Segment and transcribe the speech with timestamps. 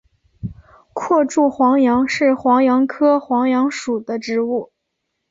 [0.93, 4.71] 阔柱黄杨是黄杨科黄杨属的植物。